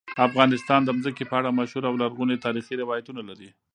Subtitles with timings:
[0.27, 3.49] افغانستان د ځمکه په اړه مشهور او لرغوني تاریخی روایتونه لري.